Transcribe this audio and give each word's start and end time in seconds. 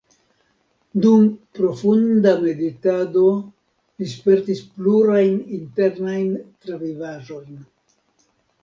Dum 1.03 1.27
profunda 1.59 2.33
meditado 2.45 3.27
li 3.35 4.11
spertis 4.15 4.65
plurajn 4.79 5.37
internajn 5.61 6.35
travivaĵojn. 6.67 7.65